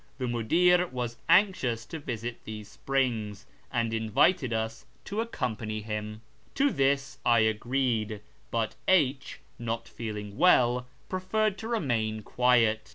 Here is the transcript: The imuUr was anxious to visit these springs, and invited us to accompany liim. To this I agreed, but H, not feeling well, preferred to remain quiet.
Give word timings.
The 0.17 0.25
imuUr 0.25 0.91
was 0.91 1.17
anxious 1.29 1.85
to 1.85 1.99
visit 1.99 2.43
these 2.43 2.67
springs, 2.67 3.45
and 3.71 3.93
invited 3.93 4.51
us 4.51 4.87
to 5.05 5.21
accompany 5.21 5.83
liim. 5.83 6.21
To 6.55 6.71
this 6.71 7.19
I 7.23 7.41
agreed, 7.41 8.21
but 8.49 8.73
H, 8.87 9.41
not 9.59 9.87
feeling 9.87 10.39
well, 10.39 10.87
preferred 11.07 11.55
to 11.59 11.67
remain 11.67 12.23
quiet. 12.23 12.89